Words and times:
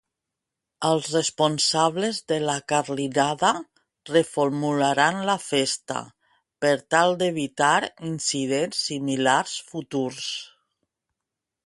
Els 0.91 1.09
responsables 1.15 2.21
de 2.31 2.39
la 2.45 2.55
Carlinada 2.73 3.51
reformularan 4.11 5.21
la 5.29 5.37
festa 5.43 6.01
per 6.65 6.73
tal 6.95 7.15
d'evitar 7.21 7.79
incidents 8.13 8.83
similars 8.89 9.57
futurs. 9.73 10.31